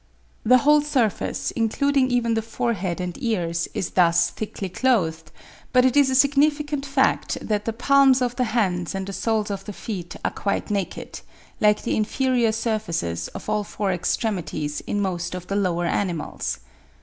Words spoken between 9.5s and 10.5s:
of the feet are